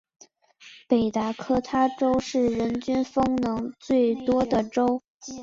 [0.87, 4.99] 北达科他州是人均风能最多的州。